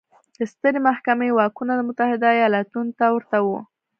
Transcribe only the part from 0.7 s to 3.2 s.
محکمې واکونه د متحده ایالتونو ته